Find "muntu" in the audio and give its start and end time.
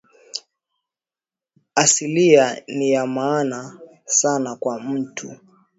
4.79-5.31